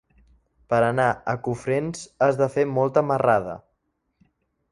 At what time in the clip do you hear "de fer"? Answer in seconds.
2.41-2.65